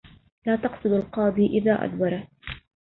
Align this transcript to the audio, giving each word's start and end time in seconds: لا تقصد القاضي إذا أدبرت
لا 0.45 0.55
تقصد 0.55 0.91
القاضي 0.91 1.45
إذا 1.47 1.83
أدبرت 1.85 2.27